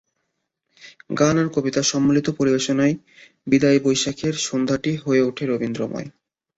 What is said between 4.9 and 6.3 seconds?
হয়ে ওঠে রবীন্দ্রময়।